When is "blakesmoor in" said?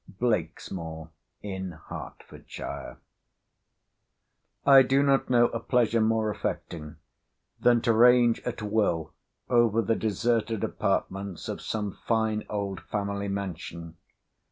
0.19-1.77